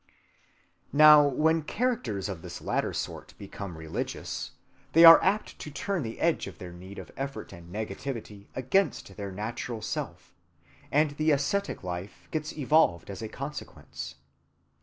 [0.91, 4.53] Now when characters of this latter sort become religious,
[4.93, 9.15] they are apt to turn the edge of their need of effort and negativity against
[9.15, 10.33] their natural self;
[10.91, 14.15] and the ascetic life gets evolved as a consequence.